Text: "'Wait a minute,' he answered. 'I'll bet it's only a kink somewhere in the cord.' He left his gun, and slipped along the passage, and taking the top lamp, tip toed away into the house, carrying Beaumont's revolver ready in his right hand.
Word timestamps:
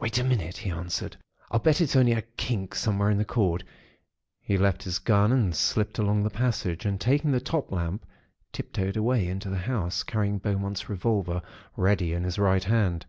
"'Wait 0.00 0.16
a 0.18 0.24
minute,' 0.24 0.56
he 0.56 0.70
answered. 0.70 1.18
'I'll 1.50 1.58
bet 1.58 1.82
it's 1.82 1.94
only 1.94 2.12
a 2.12 2.22
kink 2.22 2.74
somewhere 2.74 3.10
in 3.10 3.18
the 3.18 3.24
cord.' 3.26 3.64
He 4.40 4.56
left 4.56 4.82
his 4.84 4.98
gun, 4.98 5.30
and 5.30 5.54
slipped 5.54 5.98
along 5.98 6.22
the 6.22 6.30
passage, 6.30 6.86
and 6.86 6.98
taking 6.98 7.32
the 7.32 7.38
top 7.42 7.70
lamp, 7.70 8.06
tip 8.50 8.72
toed 8.72 8.96
away 8.96 9.28
into 9.28 9.50
the 9.50 9.58
house, 9.58 10.02
carrying 10.04 10.38
Beaumont's 10.38 10.88
revolver 10.88 11.42
ready 11.76 12.14
in 12.14 12.24
his 12.24 12.38
right 12.38 12.64
hand. 12.64 13.04